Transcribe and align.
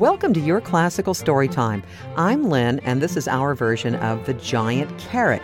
Welcome 0.00 0.32
to 0.32 0.40
your 0.40 0.62
classical 0.62 1.12
story 1.12 1.46
time. 1.46 1.82
I'm 2.16 2.48
Lynne, 2.48 2.78
and 2.84 3.02
this 3.02 3.18
is 3.18 3.28
our 3.28 3.54
version 3.54 3.96
of 3.96 4.24
The 4.24 4.32
Giant 4.32 4.98
Carrot. 4.98 5.42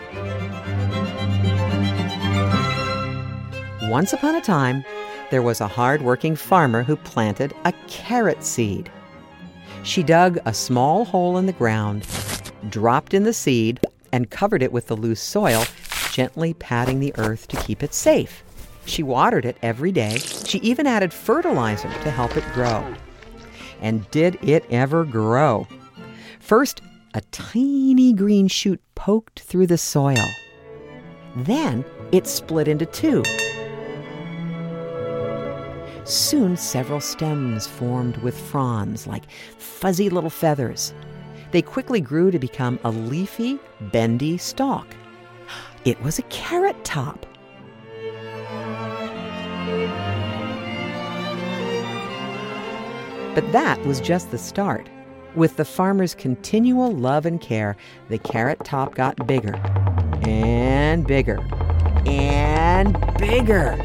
Once 3.83 4.13
upon 4.13 4.33
a 4.33 4.41
time, 4.41 4.83
there 5.29 5.43
was 5.43 5.61
a 5.61 5.67
hard-working 5.67 6.37
farmer 6.37 6.81
who 6.81 6.95
planted 6.95 7.53
a 7.65 7.73
carrot 7.87 8.43
seed. 8.43 8.91
She 9.83 10.01
dug 10.01 10.39
a 10.43 10.55
small 10.55 11.05
hole 11.05 11.37
in 11.37 11.45
the 11.45 11.53
ground, 11.53 12.07
dropped 12.67 13.13
in 13.13 13.25
the 13.25 13.33
seed, 13.33 13.79
and 14.11 14.31
covered 14.31 14.63
it 14.63 14.71
with 14.71 14.87
the 14.87 14.97
loose 14.97 15.21
soil, 15.21 15.65
gently 16.11 16.55
patting 16.55 16.99
the 16.99 17.13
earth 17.19 17.47
to 17.49 17.57
keep 17.57 17.83
it 17.83 17.93
safe. 17.93 18.43
She 18.85 19.03
watered 19.03 19.45
it 19.45 19.57
every 19.61 19.91
day. 19.91 20.17
She 20.17 20.57
even 20.61 20.87
added 20.87 21.13
fertilizer 21.13 21.89
to 21.89 22.09
help 22.09 22.35
it 22.35 22.53
grow. 22.55 22.95
And 23.81 24.09
did 24.11 24.37
it 24.43 24.65
ever 24.69 25.05
grow? 25.05 25.67
First, 26.39 26.81
a 27.13 27.21
tiny 27.31 28.13
green 28.13 28.47
shoot 28.47 28.81
poked 28.95 29.41
through 29.41 29.67
the 29.67 29.77
soil. 29.77 30.25
Then 31.35 31.85
it 32.11 32.27
split 32.27 32.67
into 32.67 32.85
two. 32.85 33.23
Soon, 36.03 36.55
several 36.55 37.01
stems 37.01 37.67
formed 37.67 38.17
with 38.17 38.39
fronds 38.39 39.07
like 39.07 39.29
fuzzy 39.57 40.09
little 40.09 40.29
feathers. 40.29 40.93
They 41.51 41.61
quickly 41.61 42.01
grew 42.01 42.31
to 42.31 42.39
become 42.39 42.79
a 42.83 42.91
leafy, 42.91 43.59
bendy 43.91 44.37
stalk. 44.37 44.87
It 45.85 46.01
was 46.01 46.17
a 46.17 46.23
carrot 46.23 46.83
top. 46.83 47.25
But 53.37 53.51
that 53.51 53.79
was 53.85 54.01
just 54.01 54.31
the 54.31 54.37
start. 54.39 54.89
With 55.35 55.57
the 55.57 55.63
farmer's 55.63 56.15
continual 56.15 56.91
love 56.91 57.27
and 57.27 57.39
care, 57.39 57.75
the 58.09 58.17
carrot 58.17 58.65
top 58.65 58.95
got 58.95 59.27
bigger 59.27 59.53
and 60.23 61.05
bigger 61.05 61.37
and 62.07 62.93
bigger. 63.19 63.77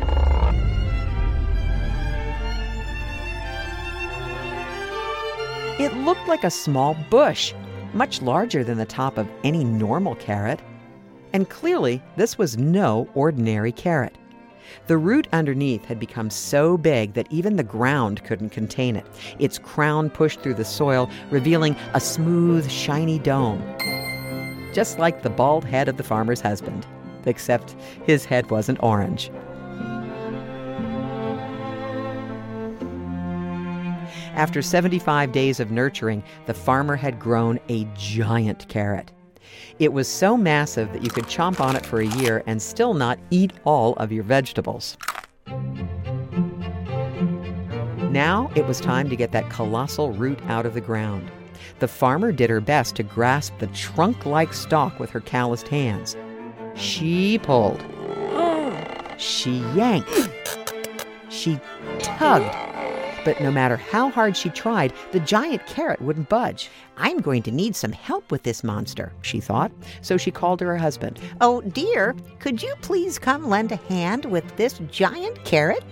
It 5.78 5.94
looked 5.98 6.26
like 6.28 6.44
a 6.44 6.50
small 6.50 6.94
bush, 7.10 7.52
much 7.92 8.22
larger 8.22 8.64
than 8.64 8.78
the 8.78 8.86
top 8.86 9.18
of 9.18 9.28
any 9.44 9.64
normal 9.64 10.14
carrot. 10.14 10.60
And 11.34 11.50
clearly, 11.50 12.02
this 12.16 12.38
was 12.38 12.56
no 12.56 13.06
ordinary 13.12 13.72
carrot. 13.72 14.16
The 14.86 14.98
root 14.98 15.28
underneath 15.32 15.84
had 15.84 15.98
become 15.98 16.30
so 16.30 16.76
big 16.76 17.14
that 17.14 17.30
even 17.30 17.56
the 17.56 17.62
ground 17.62 18.24
couldn't 18.24 18.50
contain 18.50 18.96
it. 18.96 19.06
Its 19.38 19.58
crown 19.58 20.10
pushed 20.10 20.40
through 20.40 20.54
the 20.54 20.64
soil, 20.64 21.08
revealing 21.30 21.76
a 21.94 22.00
smooth, 22.00 22.70
shiny 22.70 23.18
dome. 23.18 23.62
Just 24.72 24.98
like 24.98 25.22
the 25.22 25.30
bald 25.30 25.64
head 25.64 25.88
of 25.88 25.96
the 25.96 26.02
farmer's 26.02 26.40
husband, 26.40 26.86
except 27.26 27.76
his 28.04 28.24
head 28.24 28.50
wasn't 28.50 28.82
orange. 28.82 29.30
After 34.34 34.62
75 34.62 35.30
days 35.30 35.60
of 35.60 35.70
nurturing, 35.70 36.24
the 36.46 36.54
farmer 36.54 36.96
had 36.96 37.20
grown 37.20 37.60
a 37.68 37.86
giant 37.94 38.66
carrot. 38.68 39.12
It 39.78 39.92
was 39.92 40.08
so 40.08 40.36
massive 40.36 40.92
that 40.92 41.02
you 41.02 41.10
could 41.10 41.24
chomp 41.24 41.60
on 41.60 41.76
it 41.76 41.84
for 41.84 42.00
a 42.00 42.06
year 42.06 42.42
and 42.46 42.60
still 42.60 42.94
not 42.94 43.18
eat 43.30 43.52
all 43.64 43.94
of 43.94 44.12
your 44.12 44.24
vegetables. 44.24 44.96
Now 48.10 48.50
it 48.54 48.66
was 48.66 48.80
time 48.80 49.08
to 49.08 49.16
get 49.16 49.32
that 49.32 49.48
colossal 49.48 50.12
root 50.12 50.38
out 50.46 50.66
of 50.66 50.74
the 50.74 50.80
ground. 50.80 51.30
The 51.78 51.88
farmer 51.88 52.32
did 52.32 52.50
her 52.50 52.60
best 52.60 52.96
to 52.96 53.02
grasp 53.02 53.58
the 53.58 53.68
trunk 53.68 54.26
like 54.26 54.52
stalk 54.52 54.98
with 54.98 55.10
her 55.10 55.20
calloused 55.20 55.68
hands. 55.68 56.16
She 56.74 57.38
pulled. 57.38 57.82
She 59.18 59.58
yanked. 59.74 60.30
She 61.28 61.58
tugged 62.00 62.71
but 63.24 63.40
no 63.40 63.50
matter 63.50 63.76
how 63.76 64.10
hard 64.10 64.36
she 64.36 64.50
tried, 64.50 64.92
the 65.12 65.20
giant 65.20 65.64
carrot 65.66 66.00
wouldn't 66.00 66.28
budge. 66.28 66.70
I'm 66.96 67.18
going 67.18 67.42
to 67.44 67.50
need 67.50 67.76
some 67.76 67.92
help 67.92 68.30
with 68.30 68.42
this 68.42 68.64
monster, 68.64 69.12
she 69.22 69.40
thought. 69.40 69.72
So 70.00 70.16
she 70.16 70.30
called 70.30 70.58
to 70.60 70.66
her 70.66 70.76
husband. 70.76 71.18
Oh, 71.40 71.60
dear, 71.60 72.14
could 72.38 72.62
you 72.62 72.74
please 72.82 73.18
come 73.18 73.48
lend 73.48 73.72
a 73.72 73.76
hand 73.76 74.24
with 74.24 74.56
this 74.56 74.80
giant 74.90 75.44
carrot? 75.44 75.84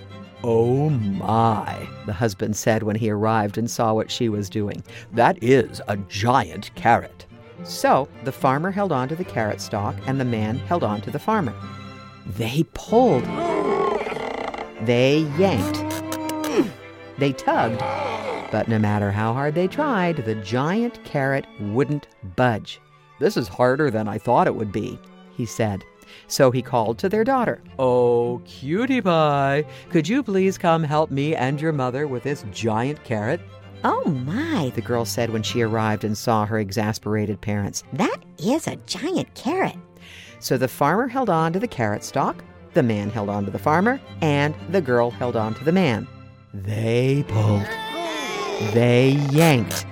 Oh 0.43 0.89
my, 0.89 1.87
the 2.07 2.15
husband 2.15 2.57
said 2.57 2.83
when 2.83 2.97
he 2.97 3.11
arrived 3.11 3.59
and 3.59 3.71
saw 3.71 3.93
what 3.93 4.11
she 4.11 4.29
was 4.29 4.49
doing. 4.49 4.83
That 5.13 5.43
is 5.43 5.83
a 5.87 5.99
giant 5.99 6.75
carrot. 6.75 7.27
So 7.65 8.09
the 8.25 8.33
farmer 8.33 8.71
held 8.71 8.91
on 8.91 9.09
to 9.09 9.17
the 9.17 9.25
carrot 9.25 9.61
stalk 9.61 9.95
and 10.07 10.19
the 10.19 10.25
man 10.25 10.57
held 10.57 10.83
on 10.83 11.03
to 11.03 11.11
the 11.11 11.19
farmer. 11.19 11.55
They 12.25 12.65
pulled. 12.73 13.25
They 14.87 15.27
yanked. 15.37 15.85
They 17.21 17.35
tugged, 17.35 17.81
but 18.51 18.67
no 18.67 18.79
matter 18.79 19.13
how 19.13 19.35
hard 19.35 19.55
they 19.55 19.69
tried, 19.69 20.17
the 20.17 20.37
giant 20.37 21.05
carrot 21.05 21.45
wouldn't 21.61 22.09
budge. 22.35 22.81
This 23.19 23.37
is 23.37 23.47
harder 23.47 23.91
than 23.91 24.09
I 24.09 24.17
thought 24.17 24.47
it 24.47 24.55
would 24.55 24.73
be, 24.73 24.99
he 25.37 25.45
said. 25.45 25.85
So 26.29 26.51
he 26.51 26.63
called 26.63 26.99
to 26.99 27.11
their 27.11 27.23
daughter. 27.23 27.63
Oh, 27.79 28.41
cutie 28.47 29.03
pie, 29.03 29.67
could 29.91 30.09
you 30.09 30.23
please 30.23 30.57
come 30.57 30.83
help 30.83 31.11
me 31.11 31.37
and 31.37 31.61
your 31.61 31.75
mother 31.75 32.07
with 32.07 32.23
this 32.23 32.43
giant 32.53 33.05
carrot? 33.05 33.43
Oh 33.85 34.05
my, 34.07 34.73
the 34.75 34.81
girl 34.81 35.05
said 35.05 35.29
when 35.29 35.43
she 35.43 35.61
arrived 35.61 36.05
and 36.05 36.17
saw 36.17 36.47
her 36.47 36.59
exasperated 36.59 37.39
parents. 37.43 37.85
That 37.93 38.17
is 38.39 38.67
a 38.67 38.77
giant 38.87 39.35
carrot. 39.35 39.77
So 40.39 40.57
the 40.57 40.69
farmer 40.69 41.07
held 41.07 41.29
on 41.29 41.53
to 41.53 41.59
the 41.59 41.69
carrot 41.69 42.03
stalk, 42.03 42.43
the 42.73 42.83
man 42.83 43.11
held 43.11 43.29
on 43.29 43.45
to 43.45 43.51
the 43.51 43.59
farmer, 43.59 44.01
and 44.23 44.55
the 44.71 44.81
girl 44.81 45.11
held 45.11 45.37
on 45.37 45.53
to 45.57 45.65
the 45.65 45.73
man. 45.73 46.09
They 46.53 47.25
pulled. 47.29 47.67
They 48.75 49.11
yanked. 49.31 49.87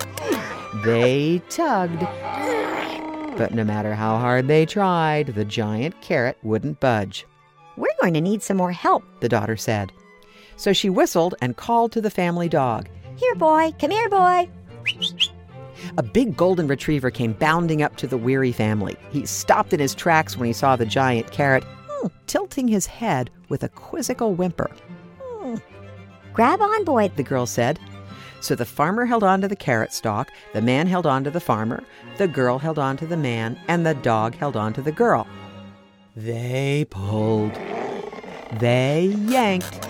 They 0.84 1.40
tugged. 1.48 2.00
But 3.36 3.54
no 3.54 3.62
matter 3.62 3.94
how 3.94 4.18
hard 4.18 4.48
they 4.48 4.66
tried, 4.66 5.28
the 5.28 5.44
giant 5.44 6.00
carrot 6.00 6.36
wouldn't 6.42 6.80
budge. 6.80 7.26
We're 7.76 7.94
going 8.00 8.14
to 8.14 8.20
need 8.20 8.42
some 8.42 8.56
more 8.56 8.72
help, 8.72 9.04
the 9.20 9.28
daughter 9.28 9.56
said. 9.56 9.92
So 10.56 10.72
she 10.72 10.90
whistled 10.90 11.36
and 11.40 11.56
called 11.56 11.92
to 11.92 12.00
the 12.00 12.10
family 12.10 12.48
dog. 12.48 12.88
Here, 13.14 13.36
boy, 13.36 13.72
come 13.78 13.92
here, 13.92 14.08
boy. 14.08 14.50
A 15.96 16.02
big 16.02 16.36
golden 16.36 16.66
retriever 16.66 17.12
came 17.12 17.34
bounding 17.34 17.82
up 17.82 17.96
to 17.98 18.08
the 18.08 18.16
weary 18.16 18.50
family. 18.50 18.96
He 19.10 19.24
stopped 19.26 19.72
in 19.72 19.78
his 19.78 19.94
tracks 19.94 20.36
when 20.36 20.48
he 20.48 20.52
saw 20.52 20.74
the 20.74 20.84
giant 20.84 21.30
carrot, 21.30 21.62
hmm, 21.88 22.08
tilting 22.26 22.66
his 22.66 22.86
head 22.86 23.30
with 23.48 23.62
a 23.62 23.68
quizzical 23.68 24.34
whimper. 24.34 24.70
Grab 26.38 26.62
on, 26.62 26.84
boy, 26.84 27.08
the 27.16 27.24
girl 27.24 27.46
said. 27.46 27.80
So 28.40 28.54
the 28.54 28.64
farmer 28.64 29.06
held 29.06 29.24
on 29.24 29.40
to 29.40 29.48
the 29.48 29.56
carrot 29.56 29.92
stalk, 29.92 30.30
the 30.52 30.62
man 30.62 30.86
held 30.86 31.04
on 31.04 31.24
to 31.24 31.32
the 31.32 31.40
farmer, 31.40 31.82
the 32.16 32.28
girl 32.28 32.60
held 32.60 32.78
on 32.78 32.96
to 32.98 33.06
the 33.06 33.16
man, 33.16 33.58
and 33.66 33.84
the 33.84 33.94
dog 33.94 34.36
held 34.36 34.56
on 34.56 34.72
to 34.74 34.80
the 34.80 34.92
girl. 34.92 35.26
They 36.14 36.86
pulled. 36.90 37.54
They 38.60 39.16
yanked. 39.26 39.88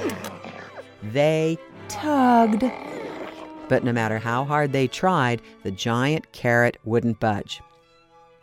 They 1.02 1.58
tugged. 1.88 2.64
But 3.68 3.84
no 3.84 3.92
matter 3.92 4.18
how 4.18 4.44
hard 4.44 4.72
they 4.72 4.88
tried, 4.88 5.42
the 5.64 5.70
giant 5.70 6.32
carrot 6.32 6.78
wouldn't 6.82 7.20
budge. 7.20 7.60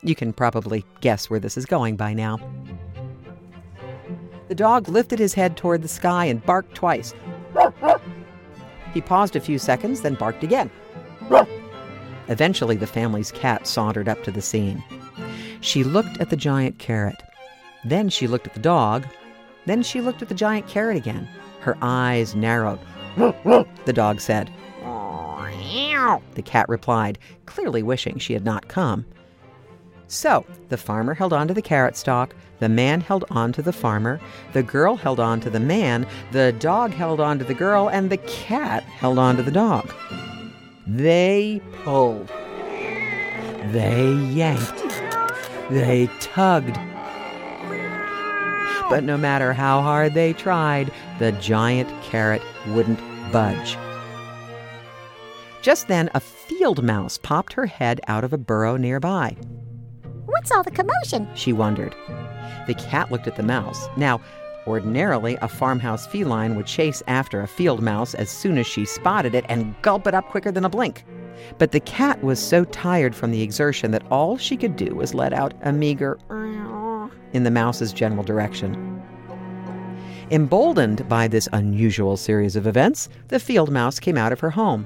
You 0.03 0.13
can 0.13 0.31
probably 0.31 0.85
guess 1.01 1.27
where 1.27 1.39
this 1.39 1.57
is 1.57 1.65
going 1.65 1.95
by 1.95 2.13
now. 2.13 2.37
The 4.47 4.53
dog 4.53 4.89
lifted 4.89 5.17
his 5.17 5.33
head 5.33 5.57
toward 5.57 5.81
the 5.81 5.87
sky 5.87 6.25
and 6.25 6.45
barked 6.45 6.75
twice. 6.75 7.15
He 8.93 9.01
paused 9.01 9.35
a 9.35 9.41
few 9.41 9.59
seconds, 9.59 10.01
then 10.01 10.15
barked 10.15 10.43
again. 10.43 10.69
Eventually, 12.27 12.75
the 12.75 12.87
family's 12.87 13.31
cat 13.31 13.67
sauntered 13.67 14.07
up 14.07 14.23
to 14.23 14.31
the 14.31 14.41
scene. 14.41 14.83
She 15.61 15.83
looked 15.83 16.19
at 16.19 16.29
the 16.29 16.37
giant 16.37 16.79
carrot. 16.79 17.21
Then 17.83 18.09
she 18.09 18.27
looked 18.27 18.47
at 18.47 18.53
the 18.53 18.59
dog. 18.59 19.05
Then 19.65 19.83
she 19.83 20.01
looked 20.01 20.21
at 20.21 20.29
the 20.29 20.35
giant 20.35 20.67
carrot 20.67 20.97
again. 20.97 21.27
Her 21.59 21.77
eyes 21.81 22.35
narrowed. 22.35 22.79
the 23.15 23.93
dog 23.93 24.21
said. 24.21 24.51
The 26.35 26.41
cat 26.41 26.69
replied, 26.69 27.17
clearly 27.45 27.81
wishing 27.81 28.19
she 28.19 28.33
had 28.33 28.45
not 28.45 28.67
come. 28.67 29.05
So 30.07 30.45
the 30.69 30.77
farmer 30.77 31.13
held 31.15 31.33
on 31.33 31.47
to 31.47 31.53
the 31.53 31.61
carrot 31.61 31.97
stalk, 31.97 32.35
the 32.59 32.69
man 32.69 33.01
held 33.01 33.25
on 33.29 33.51
to 33.53 33.61
the 33.61 33.73
farmer, 33.73 34.19
the 34.53 34.63
girl 34.63 34.95
held 34.95 35.19
on 35.19 35.39
to 35.41 35.49
the 35.49 35.59
man, 35.59 36.05
the 36.31 36.53
dog 36.53 36.91
held 36.91 37.19
on 37.19 37.39
to 37.39 37.45
the 37.45 37.53
girl, 37.53 37.89
and 37.89 38.09
the 38.09 38.17
cat 38.17 38.83
held 38.83 39.19
on 39.19 39.35
to 39.37 39.43
the 39.43 39.51
dog. 39.51 39.91
They 40.87 41.61
pulled. 41.83 42.31
They 43.71 44.13
yanked. 44.13 44.83
They 45.69 46.09
tugged. 46.19 46.77
But 48.89 49.03
no 49.03 49.17
matter 49.17 49.51
how 49.51 49.81
hard 49.81 50.13
they 50.13 50.33
tried, 50.33 50.91
the 51.17 51.31
giant 51.33 51.89
carrot 52.03 52.43
wouldn't 52.67 52.99
budge. 53.31 53.77
Just 55.63 55.87
then, 55.87 56.11
a 56.13 56.19
field 56.19 56.83
mouse 56.83 57.17
popped 57.17 57.53
her 57.53 57.65
head 57.65 57.99
out 58.07 58.23
of 58.23 58.31
a 58.31 58.37
burrow 58.37 58.77
nearby. 58.77 59.35
What's 60.35 60.51
all 60.51 60.63
the 60.63 60.71
commotion? 60.71 61.29
She 61.33 61.53
wondered. 61.53 61.95
The 62.67 62.73
cat 62.73 63.09
looked 63.09 63.25
at 63.25 63.37
the 63.37 63.41
mouse. 63.41 63.87
Now, 63.95 64.19
ordinarily, 64.67 65.37
a 65.41 65.47
farmhouse 65.47 66.05
feline 66.07 66.57
would 66.57 66.65
chase 66.65 67.01
after 67.07 67.39
a 67.39 67.47
field 67.47 67.81
mouse 67.81 68.13
as 68.13 68.29
soon 68.29 68.57
as 68.57 68.67
she 68.67 68.83
spotted 68.83 69.33
it 69.33 69.45
and 69.47 69.73
gulp 69.81 70.07
it 70.07 70.13
up 70.13 70.27
quicker 70.27 70.51
than 70.51 70.65
a 70.65 70.69
blink. 70.69 71.05
But 71.57 71.71
the 71.71 71.79
cat 71.79 72.21
was 72.21 72.37
so 72.37 72.65
tired 72.65 73.15
from 73.15 73.31
the 73.31 73.41
exertion 73.41 73.91
that 73.91 74.05
all 74.11 74.37
she 74.37 74.57
could 74.57 74.75
do 74.75 74.93
was 74.93 75.13
let 75.13 75.31
out 75.31 75.53
a 75.61 75.71
meager 75.71 76.19
in 77.31 77.43
the 77.43 77.49
mouse's 77.49 77.93
general 77.93 78.23
direction. 78.23 79.01
Emboldened 80.31 81.07
by 81.07 81.29
this 81.29 81.47
unusual 81.53 82.17
series 82.17 82.57
of 82.57 82.67
events, 82.67 83.07
the 83.29 83.39
field 83.39 83.71
mouse 83.71 84.01
came 84.01 84.17
out 84.17 84.33
of 84.33 84.41
her 84.41 84.49
home. 84.49 84.85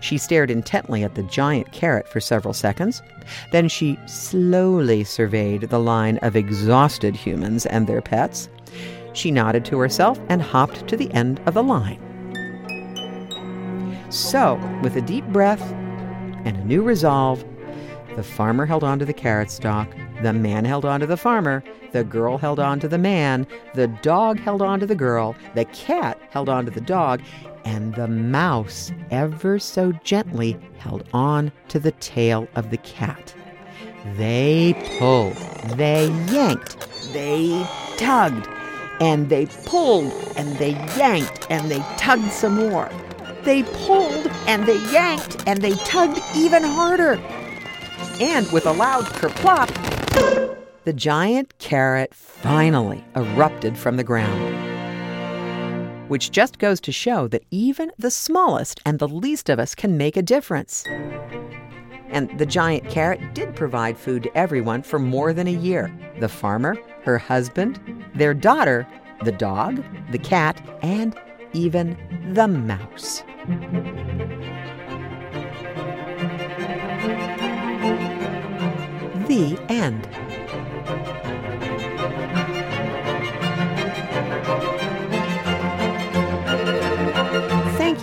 She 0.00 0.18
stared 0.18 0.50
intently 0.50 1.04
at 1.04 1.14
the 1.14 1.22
giant 1.24 1.72
carrot 1.72 2.08
for 2.08 2.20
several 2.20 2.54
seconds. 2.54 3.02
Then 3.52 3.68
she 3.68 3.98
slowly 4.06 5.04
surveyed 5.04 5.62
the 5.62 5.80
line 5.80 6.18
of 6.18 6.36
exhausted 6.36 7.16
humans 7.16 7.66
and 7.66 7.86
their 7.86 8.00
pets. 8.00 8.48
She 9.12 9.30
nodded 9.30 9.64
to 9.66 9.78
herself 9.78 10.20
and 10.28 10.40
hopped 10.40 10.86
to 10.88 10.96
the 10.96 11.12
end 11.12 11.40
of 11.46 11.54
the 11.54 11.62
line. 11.62 12.00
So, 14.10 14.56
with 14.82 14.96
a 14.96 15.02
deep 15.02 15.26
breath 15.26 15.62
and 16.44 16.56
a 16.56 16.64
new 16.64 16.82
resolve, 16.82 17.44
the 18.16 18.22
farmer 18.22 18.64
held 18.64 18.82
on 18.82 18.98
to 18.98 19.04
the 19.04 19.12
carrot 19.12 19.50
stalk, 19.50 19.94
the 20.22 20.32
man 20.32 20.64
held 20.64 20.84
on 20.84 21.00
to 21.00 21.06
the 21.06 21.16
farmer, 21.16 21.62
the 21.92 22.04
girl 22.04 22.38
held 22.38 22.58
on 22.58 22.80
to 22.80 22.88
the 22.88 22.98
man, 22.98 23.46
the 23.74 23.86
dog 23.86 24.40
held 24.40 24.62
on 24.62 24.80
to 24.80 24.86
the 24.86 24.94
girl, 24.94 25.36
the 25.54 25.64
cat 25.66 26.18
held 26.30 26.48
on 26.48 26.64
to 26.64 26.70
the 26.70 26.80
dog, 26.80 27.22
and 27.68 27.94
the 27.96 28.08
mouse 28.08 28.90
ever 29.10 29.58
so 29.58 29.92
gently 30.02 30.58
held 30.78 31.06
on 31.12 31.52
to 31.68 31.78
the 31.78 31.92
tail 31.92 32.48
of 32.54 32.70
the 32.70 32.78
cat. 32.78 33.34
They 34.16 34.74
pulled, 34.98 35.36
they 35.76 36.06
yanked, 36.32 36.88
they 37.12 37.66
tugged, 37.98 38.48
and 39.02 39.28
they 39.28 39.44
pulled, 39.66 40.10
and 40.34 40.56
they 40.56 40.70
yanked, 40.96 41.46
and 41.50 41.70
they 41.70 41.80
tugged 41.98 42.32
some 42.32 42.54
more. 42.54 42.88
They 43.42 43.64
pulled, 43.64 44.26
and 44.46 44.64
they 44.64 44.78
yanked, 44.90 45.46
and 45.46 45.60
they 45.60 45.72
tugged 45.84 46.20
even 46.34 46.62
harder. 46.62 47.20
And 48.18 48.50
with 48.50 48.64
a 48.64 48.72
loud 48.72 49.04
kerplop, 49.04 49.68
the 50.84 50.92
giant 50.94 51.58
carrot 51.58 52.14
finally 52.14 53.04
erupted 53.14 53.76
from 53.76 53.98
the 53.98 54.04
ground. 54.04 54.67
Which 56.08 56.30
just 56.30 56.58
goes 56.58 56.80
to 56.80 56.92
show 56.92 57.28
that 57.28 57.44
even 57.50 57.92
the 57.98 58.10
smallest 58.10 58.80
and 58.84 58.98
the 58.98 59.08
least 59.08 59.48
of 59.48 59.58
us 59.58 59.74
can 59.74 59.96
make 59.98 60.16
a 60.16 60.22
difference. 60.22 60.84
And 62.08 62.36
the 62.38 62.46
giant 62.46 62.88
carrot 62.88 63.34
did 63.34 63.54
provide 63.54 63.98
food 63.98 64.22
to 64.22 64.36
everyone 64.36 64.82
for 64.82 64.98
more 64.98 65.32
than 65.32 65.46
a 65.46 65.52
year 65.52 65.92
the 66.18 66.28
farmer, 66.28 66.76
her 67.02 67.18
husband, 67.18 67.78
their 68.14 68.34
daughter, 68.34 68.86
the 69.22 69.32
dog, 69.32 69.84
the 70.10 70.18
cat, 70.18 70.60
and 70.82 71.14
even 71.52 71.96
the 72.34 72.48
mouse. 72.48 73.22
The 79.28 79.58
end. 79.68 80.08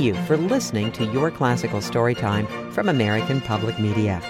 You 0.05 0.13
for 0.25 0.37
listening 0.37 0.91
to 0.91 1.05
Your 1.05 1.31
Classical 1.31 1.79
Storytime 1.79 2.47
from 2.71 2.89
American 2.89 3.41
Public 3.41 3.79
Media. 3.79 4.21